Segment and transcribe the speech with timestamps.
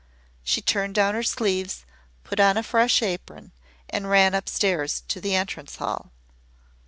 [0.43, 1.85] She turned down her sleeves,
[2.23, 3.51] put on a fresh apron,
[3.87, 6.11] and ran up stairs to the entrance hall.